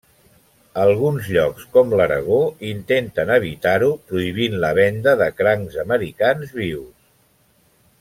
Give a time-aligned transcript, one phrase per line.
[0.83, 2.39] Alguns llocs, com l'Aragó,
[2.71, 6.95] intenten evitar-ho prohibint la venda de crancs americans vius.